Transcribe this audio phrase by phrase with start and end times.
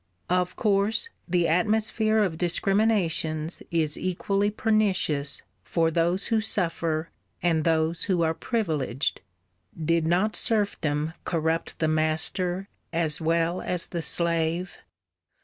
[0.31, 7.11] Of course, the atmosphere of discriminations is equally pernicious for those who suffer
[7.43, 9.21] and those who are privileged:
[9.79, 14.79] did not serfdom corrupt the master as well as the slave?